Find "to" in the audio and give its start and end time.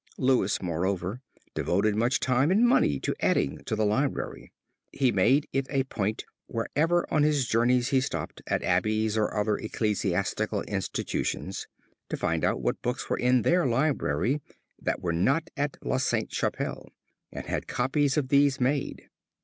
3.01-3.13, 3.65-3.75, 12.09-12.17